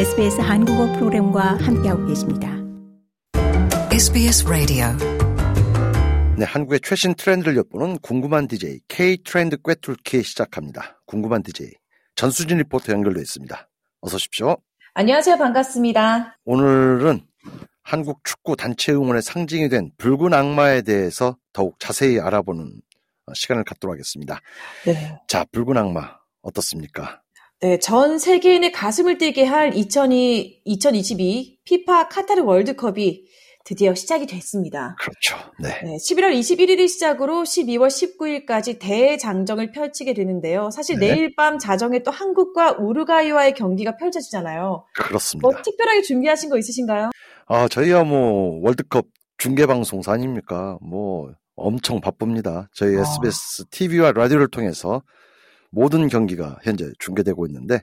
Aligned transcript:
SBS 0.00 0.40
한국어 0.40 0.90
프로그램과 0.94 1.58
함께하고 1.58 2.06
계십니다. 2.06 2.48
SBS 3.92 4.46
라디오 4.48 4.86
네, 6.38 6.46
한국의 6.46 6.80
최신 6.80 7.14
트렌드를 7.14 7.54
엿보는 7.58 7.98
궁금한 7.98 8.48
DJ 8.48 8.80
K 8.88 9.18
트렌드 9.22 9.58
꿰뚫기 9.60 10.22
시작합니다. 10.22 11.02
궁금한 11.04 11.42
DJ 11.42 11.72
전수진 12.14 12.56
리포터 12.56 12.94
연결돼 12.94 13.20
있습니다. 13.20 13.68
어서 14.00 14.16
오십시오. 14.16 14.56
안녕하세요. 14.94 15.36
반갑습니다. 15.36 16.38
오늘은 16.46 17.20
한국 17.82 18.24
축구 18.24 18.56
단체 18.56 18.92
응원의 18.92 19.20
상징이 19.20 19.68
된 19.68 19.90
붉은 19.98 20.32
악마에 20.32 20.80
대해서 20.80 21.36
더욱 21.52 21.78
자세히 21.78 22.18
알아보는 22.18 22.72
시간을 23.34 23.64
갖도록 23.64 23.92
하겠습니다. 23.92 24.40
네. 24.86 25.18
자, 25.28 25.44
붉은 25.52 25.76
악마 25.76 26.16
어떻습니까? 26.40 27.20
네, 27.62 27.78
전 27.78 28.18
세계인의 28.18 28.72
가슴을 28.72 29.18
뛰게 29.18 29.44
할 29.44 29.76
2002, 29.76 30.62
2022 30.64 31.58
피파 31.64 32.08
카타르 32.08 32.42
월드컵이 32.42 33.24
드디어 33.66 33.94
시작이 33.94 34.26
됐습니다. 34.26 34.96
그렇죠. 34.98 35.36
네. 35.58 35.68
네, 35.84 35.96
11월 35.98 36.32
21일을 36.32 36.88
시작으로 36.88 37.42
12월 37.42 37.88
19일까지 37.88 38.78
대장정을 38.80 39.72
펼치게 39.72 40.14
되는데요. 40.14 40.70
사실 40.70 40.98
네. 40.98 41.12
내일 41.12 41.36
밤 41.36 41.58
자정에 41.58 42.02
또 42.02 42.10
한국과 42.10 42.76
우루과이와의 42.78 43.52
경기가 43.52 43.96
펼쳐지잖아요. 43.96 44.86
그렇습니다. 44.94 45.46
뭐 45.46 45.62
특별하게 45.62 46.00
준비하신 46.00 46.48
거 46.48 46.56
있으신가요? 46.56 47.10
아, 47.46 47.68
저희야 47.68 48.04
뭐 48.04 48.58
월드컵 48.62 49.04
중계 49.36 49.66
방송사 49.66 50.12
아닙니까? 50.12 50.78
뭐 50.80 51.30
엄청 51.56 52.00
바쁩니다. 52.00 52.70
저희 52.72 52.96
아. 52.96 53.02
SBS 53.02 53.66
TV와 53.70 54.12
라디오를 54.12 54.48
통해서 54.48 55.02
모든 55.70 56.08
경기가 56.08 56.58
현재 56.62 56.90
중계되고 56.98 57.46
있는데 57.46 57.80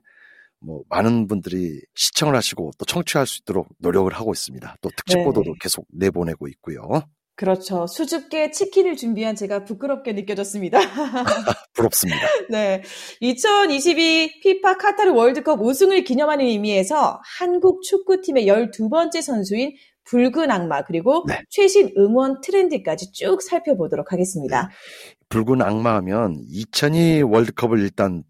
뭐 0.60 0.84
많은 0.90 1.28
분들이 1.28 1.82
시청을 1.96 2.36
하시고 2.36 2.72
또 2.78 2.86
청취할 2.86 3.28
수 3.28 3.42
있도록 3.42 3.68
노력을 3.80 4.12
하고 4.14 4.34
있습니다. 4.34 4.76
또 4.82 4.90
특집 4.96 5.18
네. 5.18 5.24
보도도 5.24 5.54
계속 5.60 5.86
내보내고 5.92 6.48
있고요. 6.48 7.04
그렇죠. 7.36 7.86
수줍게 7.86 8.50
치킨을 8.50 8.98
준비한 8.98 9.36
제가 9.36 9.64
부끄럽게 9.64 10.14
느껴졌습니다. 10.14 10.80
부럽습니다. 11.74 12.20
네. 12.50 12.82
2022 13.22 14.40
피파 14.42 14.78
카타르 14.78 15.14
월드컵 15.14 15.62
우승을 15.62 16.04
기념하는 16.04 16.46
의미에서 16.46 17.22
한국 17.38 17.84
축구팀의 17.84 18.48
12번째 18.48 19.22
선수인 19.22 19.76
붉은 20.08 20.50
악마 20.52 20.84
그리고 20.84 21.24
네. 21.28 21.42
최신 21.50 21.92
응원 21.98 22.42
트렌드까지 22.42 23.12
쭉 23.12 23.42
살펴보도록 23.42 24.12
하겠습니다. 24.12 24.70
붉은 25.30 25.62
악마 25.62 25.96
하면 25.96 26.36
2002 26.48 27.24
월드컵을 27.24 27.80
일단 27.80 28.24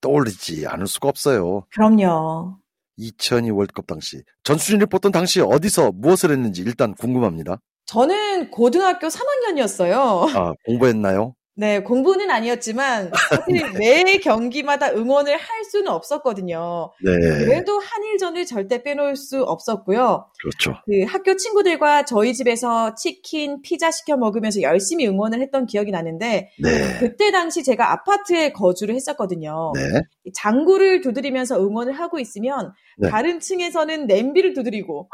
떠올리지 0.00 0.66
않을 0.66 0.86
수가 0.86 1.08
없어요. 1.08 1.66
그럼요. 1.70 2.58
2002 2.96 3.50
월드컵 3.50 3.86
당시 3.86 4.22
전수진 4.42 4.80
리포터는 4.80 5.12
당시 5.12 5.40
어디서 5.40 5.92
무엇을 5.92 6.32
했는지 6.32 6.62
일단 6.62 6.94
궁금합니다. 6.94 7.58
저는 7.86 8.50
고등학교 8.50 9.06
3학년이었어요. 9.06 10.36
아, 10.36 10.52
공부했나요? 10.66 11.34
네, 11.60 11.80
공부는 11.82 12.30
아니었지만 12.30 13.10
사실 13.30 13.42
매 13.82 14.18
경기마다 14.18 14.92
응원을 14.92 15.36
할 15.36 15.64
수는 15.64 15.88
없었거든요. 15.88 16.92
네. 17.04 17.12
그래도 17.44 17.80
한일전을 17.80 18.46
절대 18.46 18.84
빼놓을 18.84 19.16
수 19.16 19.42
없었고요. 19.42 20.26
그렇죠. 20.40 20.78
그 20.86 21.02
학교 21.08 21.34
친구들과 21.34 22.04
저희 22.04 22.32
집에서 22.32 22.94
치킨, 22.94 23.60
피자 23.60 23.90
시켜 23.90 24.16
먹으면서 24.16 24.62
열심히 24.62 25.08
응원을 25.08 25.40
했던 25.40 25.66
기억이 25.66 25.90
나는데 25.90 26.52
네. 26.62 26.98
그때 27.00 27.32
당시 27.32 27.64
제가 27.64 27.90
아파트에 27.90 28.52
거주를 28.52 28.94
했었거든요. 28.94 29.72
네. 29.74 30.00
이 30.26 30.32
장구를 30.32 31.00
두드리면서 31.00 31.58
응원을 31.60 31.92
하고 31.94 32.20
있으면 32.20 32.72
네. 32.98 33.08
다른 33.10 33.40
층에서는 33.40 34.06
냄비를 34.06 34.54
두드리고 34.54 35.08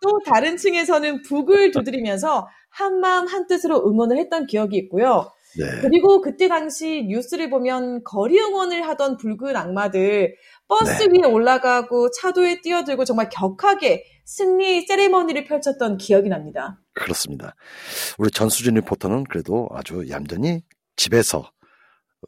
또 0.00 0.20
다른 0.24 0.56
층에서는 0.56 1.22
북을 1.22 1.72
두드리면서 1.72 2.46
한마음 2.70 3.26
한뜻으로 3.26 3.88
응원을 3.88 4.18
했던 4.18 4.46
기억이 4.46 4.76
있고요. 4.76 5.32
네. 5.58 5.80
그리고 5.80 6.20
그때 6.20 6.48
당시 6.48 7.04
뉴스를 7.08 7.50
보면 7.50 8.02
거리 8.04 8.38
응원을 8.38 8.86
하던 8.88 9.16
붉은 9.16 9.56
악마들 9.56 10.36
버스 10.68 11.04
네. 11.04 11.20
위에 11.20 11.26
올라가고 11.26 12.10
차도에 12.10 12.60
뛰어들고 12.62 13.04
정말 13.04 13.28
격하게 13.30 14.04
승리 14.24 14.86
세레머니를 14.86 15.44
펼쳤던 15.44 15.98
기억이 15.98 16.28
납니다. 16.28 16.80
그렇습니다. 16.94 17.54
우리 18.18 18.30
전수진 18.30 18.74
리포터는 18.74 19.24
그래도 19.24 19.68
아주 19.72 20.08
얌전히 20.08 20.62
집에서 20.96 21.50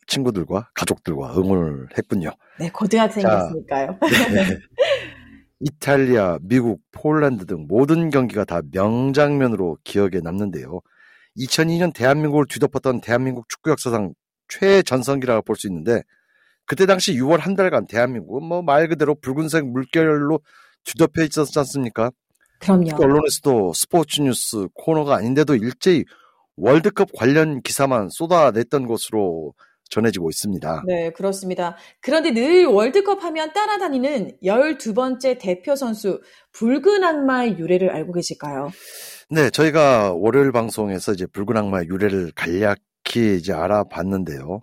친구들과 0.06 0.70
가족들과 0.75 1.34
응원을 1.37 1.88
했군요. 1.97 2.31
네, 2.58 2.70
고등학생이었으니까요. 2.70 3.98
네. 4.00 4.58
이탈리아, 5.60 6.38
미국, 6.43 6.82
폴란드 6.93 7.47
등 7.47 7.66
모든 7.66 8.10
경기가 8.10 8.44
다 8.44 8.60
명장면으로 8.72 9.78
기억에 9.84 10.20
남는데요. 10.22 10.81
2002년 11.39 11.93
대한민국을 11.95 12.47
뒤덮었던 12.49 13.01
대한민국 13.01 13.49
축구 13.49 13.71
역사상 13.71 14.15
최전성기라고 14.49 15.43
볼 15.43 15.57
수 15.57 15.67
있는데 15.69 16.03
그때 16.67 16.87
당시 16.87 17.15
6월 17.15 17.39
한 17.39 17.55
달간 17.57 17.87
대한민국은 17.87 18.47
뭐 18.49 18.63
말 18.63 18.89
그대로 18.89 19.15
붉은색 19.15 19.67
물결로 19.67 20.41
뒤덮여 20.85 21.25
있었지 21.25 21.59
않습니까? 21.61 22.11
그럼요. 22.61 22.97
언론에서도 23.03 23.73
스포츠 23.75 24.21
뉴스 24.23 24.67
코너가 24.75 25.17
아닌데도 25.17 25.57
일제히 25.57 26.05
월드컵 26.57 27.11
관련 27.15 27.61
기사만 27.63 28.09
쏟아냈던 28.11 28.87
것으로 28.87 29.53
전해지고 29.91 30.31
있습니다. 30.31 30.85
네, 30.87 31.11
그렇습니다. 31.11 31.77
그런데 32.01 32.33
늘 32.33 32.67
월드컵 32.67 33.23
하면 33.25 33.53
따라다니는 33.53 34.39
12번째 34.43 35.39
대표 35.41 35.77
선수 35.77 36.21
붉은 36.53 37.05
악마의 37.05 37.59
유래를 37.59 37.91
알고 37.91 38.13
계실까요? 38.13 38.71
네, 39.29 39.51
저희가 39.51 40.13
월요일 40.15 40.53
방송에서 40.53 41.13
이제 41.13 41.27
붉은 41.27 41.57
악마의 41.57 41.89
유래를 41.89 42.33
간략히 42.35 43.37
이제 43.39 43.53
알아봤는데요. 43.53 44.63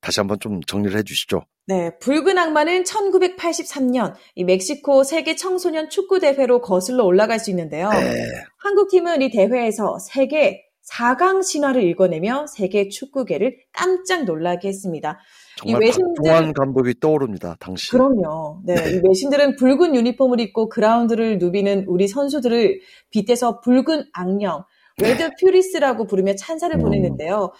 다시 0.00 0.20
한번 0.20 0.38
좀 0.40 0.60
정리를 0.62 0.98
해 0.98 1.02
주시죠. 1.02 1.42
네, 1.66 1.96
붉은 1.98 2.36
악마는 2.38 2.84
1983년 2.84 4.14
이 4.34 4.44
멕시코 4.44 5.04
세계 5.04 5.36
청소년 5.36 5.88
축구 5.88 6.18
대회로 6.18 6.62
거슬러 6.62 7.04
올라갈 7.04 7.38
수 7.38 7.50
있는데요. 7.50 7.90
네, 7.90 8.26
한국 8.58 8.90
팀은 8.90 9.22
이 9.22 9.30
대회에서 9.30 9.98
세계 10.00 10.64
4강 10.90 11.42
신화를 11.42 11.84
일궈내며 11.84 12.46
세계 12.48 12.88
축구계를 12.88 13.58
깜짝 13.72 14.24
놀라게 14.24 14.68
했습니다. 14.68 15.18
정말 15.56 15.82
외신들- 15.82 16.16
박종환 16.16 16.52
감독이 16.52 16.94
떠오릅니다. 17.00 17.56
당시. 17.60 17.90
그럼요. 17.90 18.62
네, 18.64 18.74
네. 18.74 18.90
이 18.96 19.00
외신들은 19.06 19.56
붉은 19.56 19.94
유니폼을 19.94 20.40
입고 20.40 20.68
그라운드를 20.68 21.38
누비는 21.38 21.84
우리 21.86 22.08
선수들을 22.08 22.80
빗대서 23.10 23.60
붉은 23.60 24.04
악령, 24.12 24.64
Red 24.98 25.30
Furies라고 25.40 26.06
부르며 26.06 26.34
찬사를 26.34 26.76
네. 26.76 26.82
음. 26.82 26.84
보냈는데요. 26.84 27.52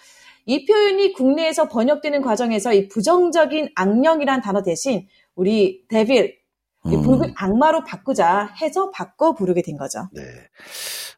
이 0.45 0.65
표현이 0.65 1.13
국내에서 1.13 1.67
번역되는 1.69 2.21
과정에서 2.21 2.73
이 2.73 2.87
부정적인 2.87 3.69
악령이란 3.75 4.41
단어 4.41 4.63
대신 4.63 5.07
우리 5.35 5.85
devil, 5.87 6.35
이 6.85 6.95
음. 6.95 7.01
붉은 7.03 7.33
악마로 7.37 7.83
바꾸자 7.83 8.55
해서 8.59 8.89
바꿔 8.89 9.33
부르게 9.35 9.61
된 9.61 9.77
거죠. 9.77 10.09
네. 10.13 10.23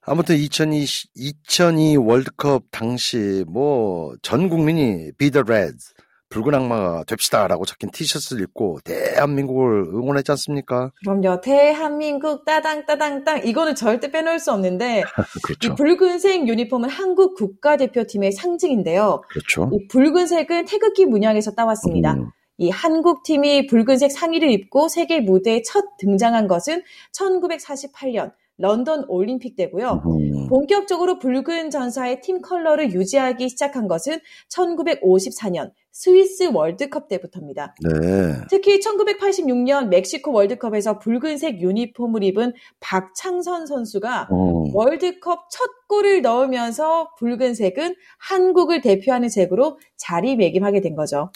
아무튼 0.06 0.36
2002, 0.36 0.86
2002 1.16 1.98
월드컵 1.98 2.64
당시 2.72 3.46
뭐 3.48 4.16
전 4.22 4.50
국민이 4.50 5.12
Be 5.18 5.32
the 5.32 5.44
Reds, 5.48 5.94
붉은 6.30 6.54
악마가 6.56 7.04
됩시다라고 7.06 7.64
적힌 7.66 7.90
티셔츠를 7.92 8.42
입고 8.44 8.80
대한민국을 8.84 9.86
응원했지 9.94 10.32
않습니까? 10.32 10.92
그럼요. 11.06 11.42
대한민국 11.42 12.44
따당 12.44 12.86
따당 12.86 13.24
땅 13.24 13.46
이거는 13.46 13.76
절대 13.76 14.12
빼놓을 14.12 14.40
수 14.40 14.52
없는데 14.52 15.02
이 15.38 15.42
그렇죠. 15.44 15.76
붉은색 15.76 16.48
유니폼은 16.48 16.90
한국 16.90 17.36
국가대표팀의 17.36 18.32
상징인데요. 18.34 19.22
그렇죠. 19.30 19.70
이 19.74 19.88
붉은색은 19.88 20.66
태극기 20.66 21.06
문양에서 21.06 21.52
따왔습니다. 21.52 22.14
음, 22.14 22.32
이 22.58 22.70
한국팀이 22.70 23.68
붉은색 23.68 24.12
상의를 24.12 24.50
입고 24.50 24.88
세계 24.88 25.20
무대에 25.22 25.62
첫 25.62 25.86
등장한 26.00 26.48
것은 26.48 26.82
1948년 27.14 28.32
런던 28.58 29.06
올림픽 29.08 29.56
때고요. 29.56 30.04
음, 30.06 30.48
본격적으로 30.48 31.20
붉은 31.20 31.70
전사의 31.70 32.22
팀 32.22 32.42
컬러를 32.42 32.94
유지하기 32.94 33.50
시작한 33.50 33.88
것은 33.88 34.20
1954년 34.50 35.72
스위스 35.94 36.50
월드컵 36.52 37.08
때부터입니다. 37.08 37.76
네. 37.84 38.34
특히 38.50 38.80
1986년 38.80 39.90
멕시코 39.90 40.32
월드컵에서 40.34 40.98
붉은색 40.98 41.62
유니폼을 41.62 42.24
입은 42.24 42.54
박창선 42.80 43.68
선수가 43.68 44.30
음, 44.32 44.76
월드컵 44.76 45.48
첫 45.52 45.70
골을 45.88 46.24
넣으면서 46.24 47.12
붉은색은 47.20 47.96
한국을 48.18 48.82
대표하는 48.82 49.30
색으로 49.30 49.78
자리매김하게 49.98 50.82
된 50.82 50.96
거죠. 50.96 51.30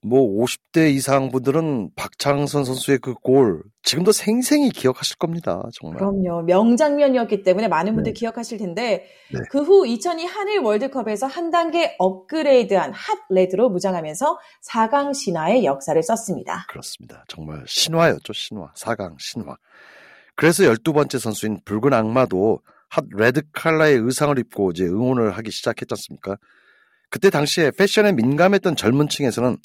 뭐 0.00 0.20
50대 0.44 0.94
이상 0.94 1.30
분들은 1.32 1.90
박창선 1.96 2.64
선수의 2.64 2.98
그 2.98 3.14
골 3.24 3.62
지금도 3.82 4.12
생생히 4.12 4.70
기억하실 4.70 5.16
겁니다. 5.16 5.62
정말. 5.74 5.98
그럼요. 5.98 6.42
명장면이었기 6.42 7.42
때문에 7.42 7.68
많은 7.68 7.94
분들 7.94 8.12
네. 8.12 8.18
기억하실 8.18 8.58
텐데 8.58 9.04
네. 9.32 9.40
그후 9.50 9.86
2002 9.86 10.24
한일 10.24 10.60
월드컵에서 10.60 11.26
한 11.26 11.50
단계 11.50 11.94
업그레이드한 11.98 12.92
hot 12.94 13.18
red로 13.30 13.68
무장합니다. 13.70 14.03
발전하면서 14.04 14.38
4강 14.68 15.14
신화의 15.14 15.64
역사를 15.64 16.00
썼습니다. 16.02 16.66
그렇습니다. 16.68 17.24
정말 17.28 17.64
신화였죠, 17.66 18.32
신화. 18.32 18.72
4강 18.74 19.16
신화. 19.18 19.56
그래서 20.36 20.64
12번째 20.64 21.18
선수인 21.18 21.60
붉은 21.64 21.92
악마도 21.92 22.60
핫 22.90 23.04
레드 23.16 23.42
칼라의 23.52 23.96
의상을 23.96 24.38
입고 24.38 24.70
이제 24.72 24.84
응원을 24.84 25.36
하기 25.38 25.50
시작했지 25.50 25.92
않습니까? 25.92 26.36
그때 27.10 27.30
당시에 27.30 27.70
패션에 27.70 28.12
민감했던 28.12 28.76
젊은 28.76 29.08
층에서는 29.08 29.56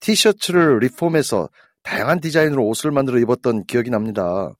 티셔츠를 0.00 0.78
리폼해서 0.78 1.48
다양한 1.82 2.20
디자인으로 2.20 2.66
옷을 2.66 2.90
만들어 2.90 3.18
입었던 3.18 3.64
기억이 3.64 3.90
납니다. 3.90 4.52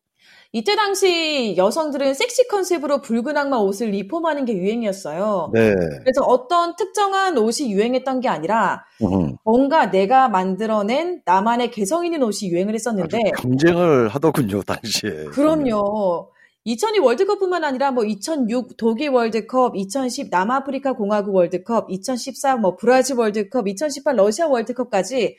이때 0.52 0.74
당시 0.74 1.54
여성들은 1.56 2.14
섹시 2.14 2.48
컨셉으로 2.48 3.02
붉은 3.02 3.36
악마 3.36 3.56
옷을 3.58 3.90
리폼하는 3.90 4.44
게 4.44 4.54
유행이었어요. 4.54 5.50
네. 5.52 5.74
그래서 6.00 6.22
어떤 6.26 6.74
특정한 6.74 7.38
옷이 7.38 7.70
유행했던 7.70 8.20
게 8.20 8.28
아니라 8.28 8.84
음, 9.02 9.36
뭔가 9.44 9.90
내가 9.90 10.28
만들어낸 10.28 11.22
나만의 11.24 11.70
개성 11.70 12.04
있는 12.04 12.24
옷이 12.24 12.50
유행을 12.50 12.74
했었는데 12.74 13.18
경쟁을 13.38 14.08
하더군요, 14.08 14.62
당시에. 14.62 15.26
그럼요. 15.26 16.30
2002 16.64 16.98
월드컵뿐만 16.98 17.64
아니라 17.64 17.92
뭐 17.92 18.04
2006 18.04 18.76
독일 18.76 19.10
월드컵, 19.10 19.76
2010 19.76 20.30
남아프리카 20.30 20.94
공화국 20.94 21.34
월드컵, 21.36 21.86
2014 21.90 22.56
뭐 22.56 22.76
브라질 22.76 23.16
월드컵, 23.16 23.68
2018 23.68 24.16
러시아 24.16 24.48
월드컵까지 24.48 25.36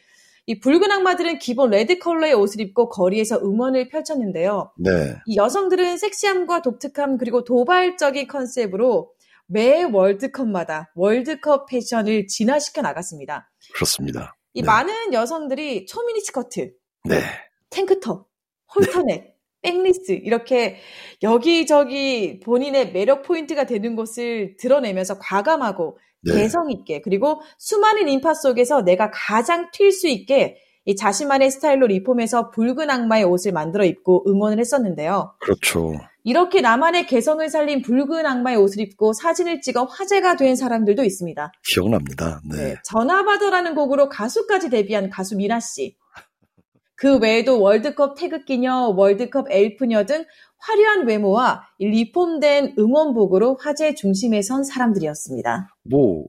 이 0.47 0.59
붉은 0.59 0.91
악마들은 0.91 1.39
기본 1.39 1.69
red 1.69 1.99
컬러의 1.99 2.33
옷을 2.33 2.61
입고 2.61 2.89
거리에서 2.89 3.37
응원을 3.37 3.89
펼쳤는데요. 3.89 4.71
네. 4.77 5.15
이 5.25 5.37
여성들은 5.37 5.97
섹시함과 5.97 6.61
독특함 6.61 7.17
그리고 7.17 7.43
도발적인 7.43 8.27
컨셉으로 8.27 9.11
매 9.47 9.83
월드컵마다 9.83 10.91
월드컵 10.95 11.67
패션을 11.67 12.27
진화시켜 12.27 12.81
나갔습니다. 12.81 13.51
그렇습니다. 13.73 14.35
이 14.53 14.61
네. 14.61 14.65
많은 14.65 15.13
여성들이 15.13 15.85
초미니 15.85 16.21
스커트, 16.21 16.73
네. 17.05 17.21
탱크톱, 17.69 18.27
halter 18.75 19.05
neck, 19.05 19.30
backless 19.61 20.13
이렇게 20.23 20.77
여기저기 21.23 22.39
본인의 22.39 22.91
매력 22.91 23.23
포인트가 23.23 23.65
되는 23.65 23.95
곳을 23.95 24.55
드러내면서 24.57 25.19
과감하고 25.19 25.97
네. 26.23 26.33
개성 26.33 26.69
있게 26.71 27.01
그리고 27.01 27.41
수많은 27.57 28.07
인파 28.07 28.33
속에서 28.33 28.83
내가 28.83 29.09
가장 29.11 29.69
튈 29.71 29.91
수 29.91 30.07
있게 30.07 30.57
이 30.85 30.95
자신만의 30.95 31.51
스타일로 31.51 31.87
리폼해서 31.87 32.49
붉은 32.49 32.89
악마의 32.89 33.23
옷을 33.25 33.51
만들어 33.51 33.85
입고 33.85 34.25
응원을 34.27 34.59
했었는데요. 34.59 35.35
그렇죠. 35.39 35.93
이렇게 36.23 36.61
나만의 36.61 37.05
개성을 37.07 37.47
살린 37.49 37.81
붉은 37.81 38.25
악마의 38.25 38.57
옷을 38.57 38.81
입고 38.81 39.13
사진을 39.13 39.61
찍어 39.61 39.85
화제가 39.85 40.37
된 40.37 40.55
사람들도 40.55 41.03
있습니다. 41.03 41.51
기억납니다. 41.67 42.41
네. 42.49 42.57
네, 42.57 42.75
전화받아라는 42.85 43.75
곡으로 43.75 44.09
가수까지 44.09 44.69
데뷔한 44.69 45.09
가수 45.09 45.35
미나 45.35 45.59
씨. 45.59 45.95
그 47.01 47.17
외에도 47.17 47.59
월드컵 47.59 48.13
태극기녀, 48.13 48.93
월드컵 48.95 49.47
엘프녀 49.49 50.05
등 50.05 50.23
화려한 50.59 51.07
외모와 51.07 51.67
이 51.79 51.87
리폼된 51.87 52.75
응원복으로 52.77 53.57
화제 53.59 53.95
중심에 53.95 54.43
선 54.43 54.63
사람들이었습니다. 54.63 55.75
뭐 55.89 56.27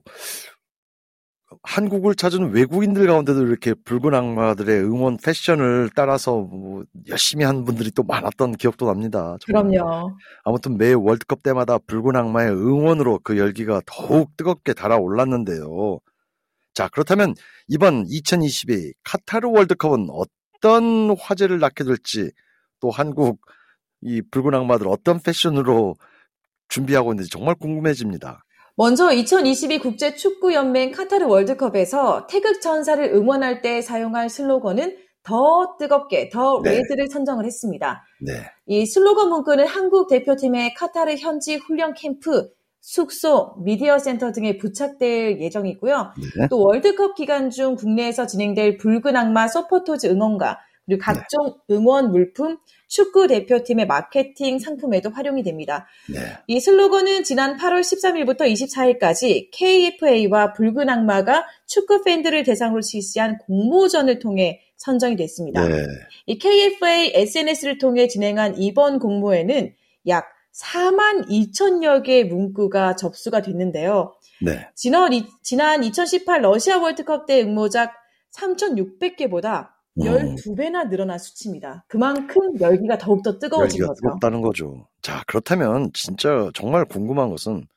한국을 1.61 2.15
찾은 2.15 2.53
외국인들 2.53 3.05
가운데도 3.05 3.45
이렇게 3.45 3.75
붉은 3.75 4.15
악마들의 4.15 4.83
응원 4.83 5.17
패션을 5.23 5.91
따라서 5.95 6.39
뭐 6.39 6.83
열심히 7.07 7.45
한 7.45 7.65
분들이 7.65 7.91
또 7.91 8.01
많았던 8.01 8.53
기억도 8.53 8.87
납니다. 8.87 9.37
정말. 9.41 9.69
그럼요. 9.69 10.17
아무튼 10.43 10.79
매 10.79 10.93
월드컵 10.93 11.43
때마다 11.43 11.77
붉은 11.77 12.15
악마의 12.15 12.49
응원으로 12.49 13.19
그 13.23 13.37
열기가 13.37 13.81
더욱 13.85 14.35
뜨겁게 14.37 14.73
달아올랐는데요. 14.73 15.99
자, 16.73 16.87
그렇다면 16.87 17.35
이번 17.67 18.05
2022 18.07 18.93
카타르 19.03 19.49
월드컵은 19.49 20.07
어떤 20.63 21.13
화제를 21.19 21.59
낳게 21.59 21.83
될지 21.83 22.31
또 22.79 22.89
한국 22.89 23.41
이 24.01 24.21
붉은 24.21 24.53
악마들 24.55 24.87
어떤 24.87 25.19
패션으로 25.19 25.95
준비하고 26.69 27.11
있는지 27.11 27.29
정말 27.29 27.55
궁금해집니다. 27.55 28.45
먼저 28.75 29.11
2022 29.11 29.79
국제 29.79 30.15
축구 30.15 30.53
연맹 30.53 30.91
카타르 30.91 31.27
월드컵에서 31.27 32.27
태극 32.27 32.61
전사를 32.61 33.03
응원할 33.13 33.61
때 33.61 33.81
사용할 33.81 34.29
슬로건은 34.29 34.97
더 35.21 35.75
뜨겁게 35.77 36.29
the 36.29 36.61
네. 36.63 36.71
Reds를 36.71 37.07
선정을 37.07 37.45
했습니다. 37.45 38.03
네. 38.21 38.31
이 38.65 38.85
슬로건 38.85 39.29
문구는 39.29 39.67
한국 39.67 40.07
대표팀의 40.07 40.73
카타르 40.75 41.15
현지 41.15 41.55
훈련 41.55 41.93
캠프, 41.93 42.49
숙소, 42.83 43.55
미디어 43.63 43.97
센터 43.97 44.33
등에 44.33 44.57
부착될 44.57 45.39
예정이고요. 45.39 46.13
네. 46.37 46.47
또 46.49 46.61
월드컵 46.61 47.15
기간 47.15 47.49
중 47.49 47.75
국내에서 47.75 48.27
진행될 48.27 48.75
붉은 48.77 49.15
악마 49.15 49.47
서포터즈 49.47 50.07
응원가, 50.07 50.59
그리고 50.85 51.01
각종 51.01 51.55
응원 51.71 52.11
물품, 52.11 52.57
축구 52.89 53.27
대표팀의 53.27 53.87
마케팅 53.87 54.59
상품에도 54.59 55.11
활용이 55.11 55.43
됩니다. 55.43 55.87
네. 56.13 56.19
이 56.47 56.59
슬로건은 56.59 57.23
지난 57.23 57.55
8월 57.55 57.79
13일부터 57.79 58.41
24일까지 58.41 59.49
KFA와 59.53 60.51
붉은 60.51 60.89
악마가 60.89 61.45
축구 61.65 62.03
팬들을 62.03 62.43
대상으로 62.43 62.81
실시한 62.81 63.37
공모전을 63.37 64.19
통해 64.19 64.59
선정이 64.75 65.15
됐습니다. 65.15 65.65
네. 65.65 65.85
이 66.25 66.37
KFA 66.37 67.13
SNS를 67.15 67.77
통해 67.77 68.09
진행한 68.09 68.57
이번 68.57 68.99
공모에는 68.99 69.73
약 70.07 70.32
4만 70.53 71.27
2천여 71.29 72.03
개의 72.03 72.25
문구가 72.25 72.95
접수가 72.95 73.41
됐는데요. 73.41 74.13
네. 74.41 74.67
지난, 74.75 75.13
이- 75.13 75.25
지난 75.41 75.83
2018 75.83 76.41
러시아 76.41 76.77
월드컵 76.77 77.25
때 77.25 77.41
응모작 77.41 77.93
3,600개보다 78.31 79.69
음. 79.99 80.03
12배나 80.03 80.89
늘어난 80.89 81.17
수치입니다. 81.19 81.85
그만큼 81.87 82.59
열기가 82.59 82.97
더욱더 82.97 83.37
뜨거워진 83.37 83.79
열기가 83.79 83.87
거죠. 83.93 84.01
뜨겁다는 84.01 84.41
거죠. 84.41 84.87
자, 85.01 85.23
그렇다면 85.27 85.91
진짜 85.93 86.49
정말 86.53 86.85
궁금한 86.85 87.29
것은 87.29 87.67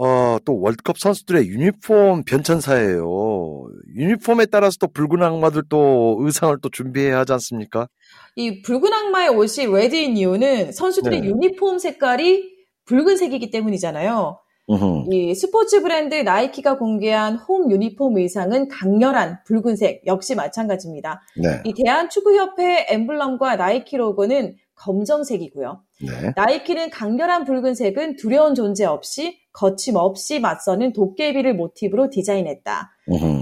어, 0.00 0.38
또 0.44 0.60
월드컵 0.60 0.96
선수들의 0.98 1.48
유니폼 1.48 2.22
변천사예요. 2.24 3.66
유니폼에 3.96 4.46
따라서 4.46 4.76
또 4.80 4.86
붉은 4.86 5.22
악마들 5.22 5.64
또 5.68 6.16
의상을 6.20 6.56
또 6.62 6.68
준비해야 6.68 7.18
하지 7.18 7.32
않습니까? 7.32 7.88
이 8.36 8.62
붉은 8.62 8.92
악마의 8.92 9.30
옷이 9.30 9.66
레드인 9.66 10.16
이유는 10.16 10.70
선수들의 10.70 11.20
네. 11.20 11.26
유니폼 11.26 11.80
색깔이 11.80 12.48
붉은색이기 12.84 13.50
때문이잖아요. 13.50 14.38
음흠. 14.70 15.12
이 15.12 15.34
스포츠 15.34 15.82
브랜드 15.82 16.14
나이키가 16.14 16.78
공개한 16.78 17.36
홈 17.36 17.70
유니폼 17.70 18.18
의상은 18.18 18.68
강렬한 18.68 19.38
붉은색 19.46 20.02
역시 20.06 20.36
마찬가지입니다. 20.36 21.22
네. 21.42 21.62
이 21.64 21.72
대한축구협회 21.74 22.86
엠블럼과 22.90 23.56
나이키 23.56 23.96
로고는 23.96 24.54
검정색이고요. 24.78 25.82
네. 26.02 26.32
나이키는 26.36 26.90
강렬한 26.90 27.44
붉은색은 27.44 28.16
두려운 28.16 28.54
존재 28.54 28.84
없이 28.84 29.38
거침없이 29.52 30.40
맞서는 30.40 30.92
도깨비를 30.92 31.54
모티브로 31.56 32.10
디자인했다. 32.10 32.90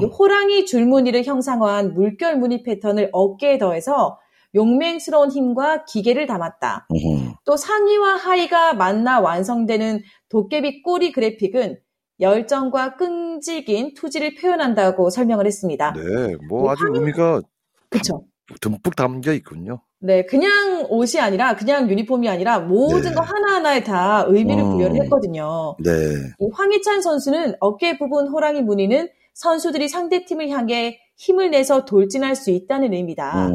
이 0.01 0.05
호랑이 0.05 0.65
줄무늬를 0.67 1.25
형상화한 1.25 1.95
물결 1.95 2.39
무늬 2.39 2.63
패턴을 2.63 3.11
어깨에 3.13 3.59
더해서 3.59 4.19
용맹스러운 4.55 5.31
힘과 5.31 5.85
기계를 5.85 6.27
담았다. 6.27 6.87
음흠. 6.91 7.33
또 7.45 7.57
상의와 7.57 8.15
하의가 8.17 8.73
만나 8.75 9.21
완성되는 9.21 10.01
도깨비 10.31 10.83
꼬리 10.83 11.13
그래픽은 11.13 11.79
열정과 12.21 12.97
끈질긴 12.97 13.93
투지를 13.95 14.37
표현한다고 14.37 15.11
설명을 15.11 15.45
했습니다. 15.47 15.93
네, 15.93 16.37
뭐이 16.49 16.71
아주 16.71 16.85
화면- 16.87 17.03
의미가 17.03 17.43
그쵸? 17.91 18.25
듬뿍 18.61 18.95
담겨 18.95 19.33
있군요. 19.33 19.81
네, 19.99 20.25
그냥 20.25 20.87
옷이 20.89 21.21
아니라, 21.21 21.57
그냥 21.57 21.91
유니폼이 21.91 22.29
아니라 22.29 22.61
모든 22.61 23.11
네. 23.11 23.15
거 23.15 23.23
하나하나에 23.23 23.83
다 23.83 24.25
의미를 24.29 24.63
음. 24.63 24.77
부여를 24.77 25.03
했거든요. 25.03 25.77
네. 25.83 25.91
이 25.91 26.49
황희찬 26.53 27.03
선수는 27.03 27.55
어깨 27.61 27.99
부분 27.99 28.29
호랑이 28.29 28.63
무늬는 28.63 29.09
선수들이 29.35 29.89
상대 29.89 30.25
팀을 30.25 30.49
향해 30.51 30.99
힘을 31.17 31.51
내서 31.51 31.85
돌진할 31.85 32.37
수 32.37 32.51
있다는 32.51 32.93
의미다. 32.93 33.49
음. 33.49 33.55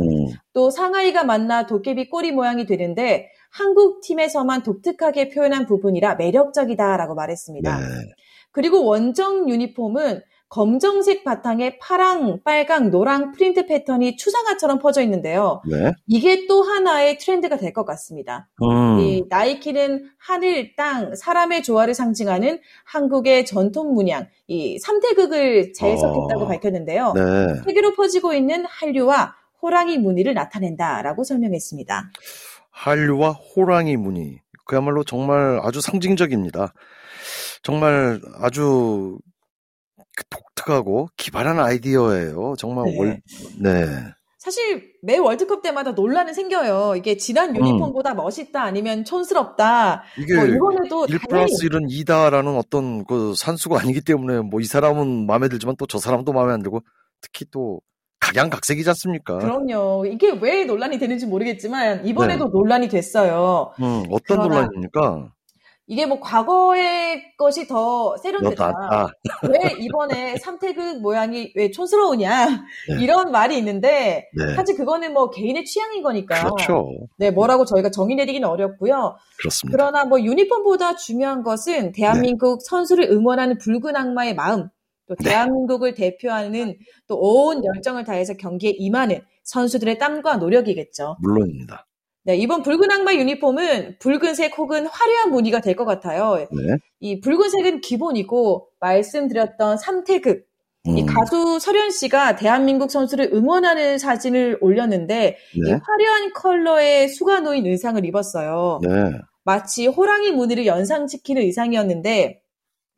또 0.54 0.70
상하이가 0.70 1.24
만나 1.24 1.66
도깨비 1.68 2.10
꼬리 2.10 2.32
모양이 2.32 2.66
되는데 2.66 3.30
한국 3.52 4.02
팀에서만 4.02 4.64
독특하게 4.64 5.30
표현한 5.30 5.68
부분이라 5.68 6.16
매력적이다라고 6.16 7.16
말했습니다. 7.16 7.80
네. 7.80 7.86
그리고 8.52 8.84
원정 8.86 9.50
유니폼은 9.50 10.22
검정색 10.52 11.24
바탕에 11.24 11.80
파랑, 11.80 12.42
빨강, 12.44 12.92
노랑 12.92 13.32
프린트 13.32 13.68
패턴이 13.68 14.18
추상화처럼 14.18 14.80
퍼져 14.80 15.02
있는데요. 15.02 15.62
네. 15.66 15.94
이게 16.08 16.46
또 16.46 16.62
하나의 16.62 17.18
트렌드가 17.20 17.56
될 17.56 17.72
것 17.72 17.86
같습니다. 17.86 18.50
음. 18.62 19.00
이 19.00 19.24
나이키는 19.30 20.10
하늘, 20.18 20.76
땅, 20.76 21.16
사람의 21.16 21.64
조화를 21.64 21.94
상징하는 21.94 22.60
한국의 22.84 23.46
전통 23.46 23.94
문양, 23.94 24.28
이 24.48 24.78
삼태극을 24.80 25.72
재해석했다고 25.72 26.44
어. 26.44 26.48
밝혔는데요. 26.48 27.14
네. 27.16 27.22
세계로 27.66 27.96
퍼지고 27.96 28.34
있는 28.34 28.66
한류와 28.66 29.34
호랑이 29.62 30.00
무늬를 30.00 30.34
나타낸다라고 30.34 31.24
설명했습니다. 31.24 32.12
한류와 32.72 33.32
호랑이 33.32 33.96
무늬. 33.96 34.42
그야말로 34.66 35.06
정말 35.06 35.62
아주 35.64 35.80
상징적입니다. 35.80 36.74
정말 37.64 38.20
아주 38.42 39.18
그 39.22 39.31
독특하고 40.30 41.10
기발한 41.18 41.60
아이디어예요. 41.60 42.56
정말 42.58 42.86
네. 42.86 43.00
월, 43.00 43.22
네. 43.60 43.86
사실 44.40 44.92
매 45.04 45.18
월드컵 45.18 45.62
때마다 45.62 45.92
논란은 45.92 46.34
생겨요. 46.34 46.96
이게 46.98 47.16
지난 47.16 47.52
음. 47.52 47.58
유니폼보다 47.58 48.16
멋있다 48.16 48.64
아니면 48.64 49.06
촌스럽다. 49.06 50.04
이게 50.18 50.34
뭐 50.36 50.46
이번에도 50.46 51.06
1 51.06 51.20
당연히 51.30 51.46
플러스 51.52 51.68
1은 51.68 51.88
2다라는 51.90 52.58
어떤 52.58 53.06
그 53.06 53.34
산수가 53.36 53.80
아니기 53.80 54.02
때문에 54.02 54.40
뭐 54.42 54.60
이 54.60 54.66
사람은 54.66 55.28
마음에 55.28 55.48
들지만 55.48 55.76
또 55.78 55.86
저 55.86 56.00
사람도 56.00 56.34
마음에 56.34 56.54
안 56.54 56.62
들고 56.64 56.82
특히 57.22 57.46
또 57.52 57.82
각양각색이지 58.20 58.88
않습니까? 58.90 59.38
그럼요. 59.40 60.06
이게 60.08 60.32
왜 60.42 60.64
논란이 60.66 60.98
되는지 61.00 61.26
모르겠지만 61.28 62.06
이번에도 62.08 62.46
논란이 62.48 62.88
됐어요. 62.88 63.74
음, 63.80 64.04
어떤 64.10 64.40
논란입니까? 64.40 65.32
이게 65.88 66.06
뭐 66.06 66.20
과거의 66.20 67.36
것이 67.38 67.68
더 67.68 68.16
세련됐다. 68.18 68.66
아, 68.90 69.08
왜 69.50 69.76
이번에 69.80 70.38
삼태극 70.38 71.02
모양이 71.02 71.52
왜 71.56 71.70
촌스러우냐 71.72 72.46
네. 72.48 73.04
이런 73.04 73.32
말이 73.32 73.58
있는데 73.58 74.30
네. 74.38 74.56
사실 74.56 74.78
그거는 74.78 75.14
뭐 75.14 75.30
개인의 75.30 75.66
취향인 75.66 76.02
거니까. 76.02 76.44
그렇죠. 76.44 76.88
네, 77.18 77.32
뭐라고 77.32 77.66
저희가 77.66 77.90
정의 77.92 78.16
내리기는 78.16 78.48
어렵고요. 78.48 79.18
그렇습니다. 79.40 79.78
그러나 79.78 80.06
뭐 80.06 80.22
유니폼보다 80.22 80.96
중요한 80.96 81.44
것은 81.44 81.92
대한민국 81.92 82.62
선수를 82.64 83.06
응원하는 83.12 83.58
붉은 83.58 83.96
악마의 83.96 84.36
마음, 84.36 84.70
또 85.08 85.16
네. 85.16 85.30
대한민국을 85.30 85.94
대표하는 85.94 86.78
또 87.08 87.18
온 87.18 87.64
열정을 87.66 88.06
다해서 88.06 88.36
경기에 88.36 88.72
임하는 88.78 89.22
선수들의 89.44 89.98
땀과 89.98 90.38
노력이겠죠. 90.38 91.18
물론입니다. 91.22 91.86
네, 92.24 92.36
이번 92.36 92.62
붉은 92.62 92.92
악마 92.92 93.14
유니폼은 93.16 93.98
붉은색 94.00 94.56
혹은 94.58 94.86
화려한 94.86 95.32
무늬가 95.32 95.60
될 95.60 95.76
것 95.76 95.86
같아요. 95.86 96.36
네. 96.52 96.78
이 97.00 97.20
붉은색은 97.20 97.82
기본이고 97.82 98.68
말씀드렸던 98.80 99.78
삼태극 99.78 100.46
이 100.84 101.02
음, 101.02 101.06
가수 101.06 101.60
설현 101.60 101.92
씨가 101.92 102.36
대한민국 102.36 102.90
선수를 102.92 103.30
응원하는 103.34 103.98
사진을 103.98 104.58
올렸는데 104.62 105.38
이 105.56 105.62
네. 105.62 105.72
화려한 105.72 106.34
컬러의 106.34 107.08
수가 107.10 107.40
놓인 107.42 107.66
의상을 107.66 108.04
입었어요. 108.06 108.80
네. 108.84 108.90
마치 109.44 109.88
호랑이 109.88 110.32
무늬를 110.32 110.66
연상시키는 110.66 111.42
의상이었는데 111.44 112.42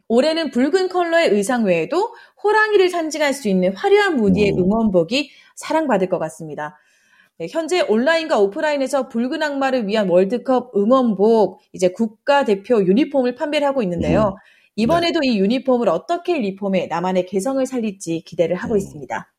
올해는 0.09 0.51
붉은 0.51 0.89
컬러의 0.89 1.29
의상 1.29 1.63
외에도 1.65 2.13
호랑이를 2.43 2.89
상징할 2.89 3.33
수 3.33 3.47
있는 3.47 3.73
화려한 3.75 4.17
무늬의 4.17 4.51
음. 4.51 4.59
응원복이 4.59 5.29
사랑받을 5.55 6.09
것 6.09 6.19
같습니다. 6.19 6.77
네, 7.39 7.47
현재 7.49 7.81
온라인과 7.81 8.39
오프라인에서 8.39 9.09
붉은 9.09 9.41
악마를 9.41 9.87
위한 9.87 10.07
월드컵 10.09 10.75
응원복 10.75 11.61
이제 11.73 11.89
국가대표 11.89 12.85
유니폼을 12.85 13.35
판매를 13.35 13.67
하고 13.67 13.81
있는데요. 13.81 14.29
음. 14.29 14.35
이번에도 14.75 15.19
이 15.23 15.39
유니폼을 15.39 15.89
어떻게 15.89 16.37
리폼해 16.37 16.87
나만의 16.87 17.25
개성을 17.25 17.63
살릴지 17.65 18.23
기대를 18.25 18.55
하고 18.55 18.75
음. 18.75 18.77
있습니다. 18.77 19.33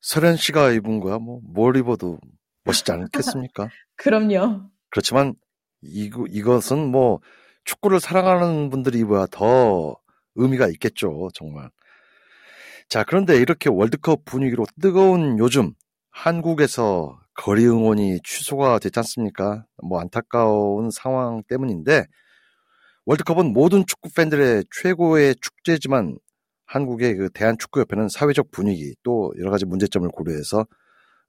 설현 0.00 0.36
씨가 0.36 0.72
입은 0.72 1.00
거야 1.00 1.18
뭐 1.18 1.40
뭘 1.44 1.76
입어도 1.76 2.18
멋있지 2.64 2.92
않겠습니까? 2.92 3.68
그럼요. 3.96 4.62
그렇지만 4.90 5.34
이, 5.82 6.10
이것은 6.30 6.90
뭐 6.90 7.20
축구를 7.64 8.00
사랑하는 8.00 8.70
분들이 8.70 9.00
입어야 9.00 9.26
더 9.30 9.96
의미가 10.34 10.68
있겠죠, 10.68 11.28
정말. 11.34 11.70
자, 12.88 13.04
그런데 13.04 13.36
이렇게 13.36 13.68
월드컵 13.70 14.24
분위기로 14.24 14.66
뜨거운 14.80 15.38
요즘 15.38 15.72
한국에서 16.10 17.18
거리 17.34 17.66
응원이 17.66 18.20
취소가 18.24 18.78
됐지 18.78 18.98
않습니까? 18.98 19.64
뭐 19.82 20.00
안타까운 20.00 20.90
상황 20.90 21.42
때문인데 21.48 22.06
월드컵은 23.06 23.52
모든 23.52 23.84
축구 23.86 24.10
팬들의 24.14 24.64
최고의 24.70 25.36
축제지만 25.40 26.16
한국의 26.66 27.16
그 27.16 27.30
대한축구협회는 27.30 28.08
사회적 28.08 28.50
분위기 28.50 28.94
또 29.02 29.32
여러 29.38 29.50
가지 29.50 29.66
문제점을 29.66 30.08
고려해서 30.10 30.66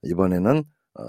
이번에는 0.02 0.62
어, 0.96 1.02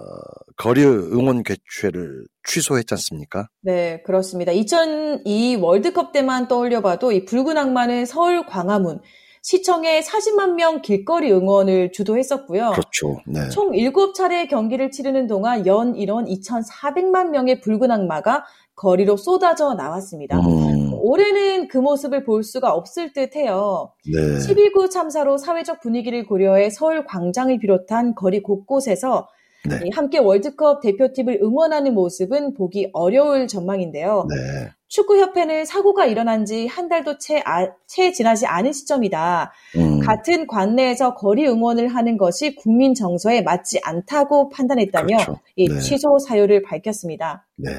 거리 0.57 0.83
응원 0.83 1.43
개최를 1.43 2.25
취소했지 2.47 2.95
않습니까? 2.95 3.47
네, 3.61 4.01
그렇습니다. 4.01 4.51
2002 4.51 5.57
월드컵 5.57 6.11
때만 6.11 6.47
떠올려봐도 6.47 7.11
이 7.11 7.25
붉은 7.25 7.57
악마는 7.57 8.05
서울 8.07 8.45
광화문 8.47 8.99
시청에 9.45 10.01
40만 10.01 10.55
명 10.55 10.81
길거리 10.81 11.31
응원을 11.31 11.91
주도했었고요. 11.91 12.71
그렇죠. 12.71 13.21
네. 13.27 13.47
총 13.49 13.73
7차례 13.73 14.49
경기를 14.49 14.89
치르는 14.89 15.27
동안 15.27 15.67
연 15.67 15.95
인원 15.95 16.25
2,400만 16.25 17.29
명의 17.29 17.61
붉은 17.61 17.91
악마가 17.91 18.43
거리로 18.73 19.17
쏟아져 19.17 19.75
나왔습니다. 19.75 20.39
음, 20.39 20.93
올해는 20.95 21.67
그 21.67 21.77
모습을 21.77 22.23
볼 22.23 22.43
수가 22.43 22.73
없을 22.73 23.13
듯 23.13 23.35
해요. 23.35 23.91
네. 24.11 24.19
12구 24.39 24.89
참사로 24.89 25.37
사회적 25.37 25.79
분위기를 25.79 26.25
고려해 26.25 26.71
서울 26.71 27.05
광장을 27.05 27.55
비롯한 27.59 28.15
거리 28.15 28.41
곳곳에서 28.41 29.27
네. 29.69 29.79
이 29.85 29.89
함께 29.91 30.17
월드컵 30.17 30.81
대표팀을 30.81 31.41
응원하는 31.43 31.93
모습은 31.93 32.55
보기 32.55 32.89
어려울 32.93 33.47
전망인데요. 33.47 34.25
네. 34.27 34.71
축구협회는 34.99 35.65
사고가 35.65 36.05
일어난 36.05 36.45
지 36.45 36.67
한 36.67 36.87
달도 36.87 37.17
채, 37.17 37.41
아- 37.45 37.69
채 37.85 38.11
지나지 38.13 38.45
않은 38.45 38.71
시점이다. 38.71 39.51
음, 39.77 39.99
같은 39.99 40.47
관내에서 40.47 41.15
거리 41.15 41.45
응원을 41.47 41.89
하는 41.89 42.17
것이 42.17 42.55
국민 42.55 42.93
정서에 42.93 43.41
맞지 43.41 43.81
않다고 43.83 44.49
판단했다며 44.49 45.17
그렇죠. 45.17 45.39
이 45.57 45.67
네. 45.67 45.79
취소 45.79 46.17
사유를 46.17 46.63
밝혔습니다. 46.63 47.45
네. 47.57 47.69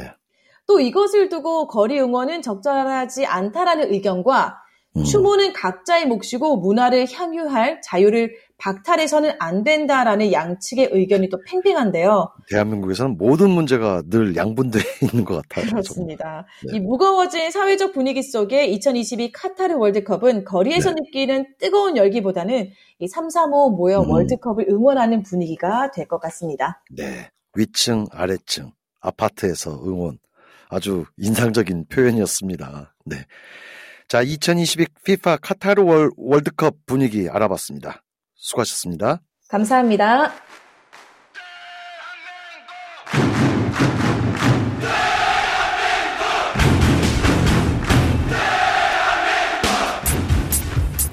또 0.67 0.79
이것을 0.81 1.29
두고 1.31 1.69
거리 1.69 1.99
응원은 1.99 2.43
적절하지 2.43 3.25
않다라는 3.25 3.93
의견과 3.93 4.59
음, 4.97 5.05
추모는 5.05 5.53
각자의 5.53 6.07
몫이고 6.07 6.57
문화를 6.57 7.07
향유할 7.11 7.81
자유를 7.83 8.35
박탈해서는 8.59 9.33
안 9.39 9.65
된다라는 9.65 10.33
양측의 10.33 10.89
의견이 10.93 11.29
또 11.29 11.39
팽팽한데요. 11.47 12.33
대한민국에서는 12.49 13.17
모든 13.19 13.51
문제가 13.51 14.03
늘 14.09 14.35
양분돼 14.35 14.79
있는 15.13 15.25
것 15.25 15.43
같아요. 15.49 15.71
그렇습니다. 15.71 16.47
네. 16.67 16.77
이 16.77 16.81
무거워진 16.81 17.51
사회적 17.51 17.93
분위기 17.93 18.23
속에 18.23 18.67
2022 18.67 19.33
카타르 19.33 19.75
월드컵은 19.77 20.45
거리에서 20.45 20.91
네. 20.91 20.97
느끼는 21.03 21.47
뜨거운 21.59 21.97
열기보다는 21.97 22.71
이 22.99 23.09
3, 23.09 23.29
3, 23.29 23.53
5 23.53 23.71
모여 23.71 24.01
음. 24.03 24.11
월드컵을 24.11 24.67
응원하는 24.71 25.23
분위기가 25.23 25.91
될 25.91 26.07
것 26.07 26.19
같습니다. 26.21 26.83
네. 26.91 27.31
위층, 27.55 28.07
아래층, 28.11 28.71
아파트에서 29.01 29.73
응원. 29.85 30.19
아주 30.69 31.05
인상적인 31.19 31.87
표현이었습니다. 31.89 32.95
네. 33.05 33.17
자, 34.09 34.23
2022 34.23 34.87
FIFA 35.01 35.39
카타르 35.43 35.83
월, 35.83 36.11
월드컵 36.17 36.75
분위기 36.87 37.29
알아봤습니다. 37.29 38.03
수고하셨습니다. 38.47 39.21
감사합니다. 39.49 40.33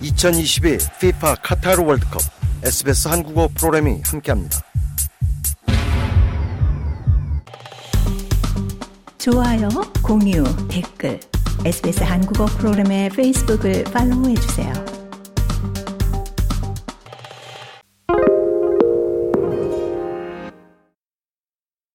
(2022) 0.02 0.78
FIFA 0.98 1.36
카타르 1.42 1.84
월드컵 1.84 2.22
SBS 2.64 3.08
한국어 3.08 3.48
프로그램이 3.48 4.02
함께합니다. 4.06 4.62
좋아요, 9.18 9.70
공유, 10.04 10.44
댓글, 10.68 11.20
SBS 11.66 12.04
한국어 12.04 12.46
프로그램의 12.46 13.10
페이스북을 13.10 13.86
팔로우해주세요. 13.86 14.93